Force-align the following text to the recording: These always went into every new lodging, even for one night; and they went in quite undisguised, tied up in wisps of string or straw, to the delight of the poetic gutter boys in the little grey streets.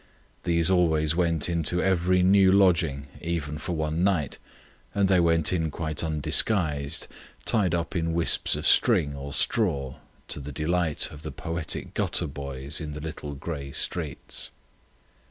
These 0.45 0.71
always 0.71 1.15
went 1.15 1.47
into 1.47 1.79
every 1.79 2.23
new 2.23 2.51
lodging, 2.51 3.05
even 3.21 3.59
for 3.59 3.73
one 3.75 4.03
night; 4.03 4.39
and 4.95 5.07
they 5.07 5.19
went 5.19 5.53
in 5.53 5.69
quite 5.69 6.03
undisguised, 6.03 7.05
tied 7.45 7.75
up 7.75 7.95
in 7.95 8.11
wisps 8.11 8.55
of 8.55 8.65
string 8.65 9.15
or 9.15 9.31
straw, 9.31 9.97
to 10.29 10.39
the 10.39 10.51
delight 10.51 11.11
of 11.11 11.21
the 11.21 11.31
poetic 11.31 11.93
gutter 11.93 12.25
boys 12.25 12.81
in 12.81 12.93
the 12.93 12.99
little 12.99 13.35
grey 13.35 13.71
streets. 13.73 14.49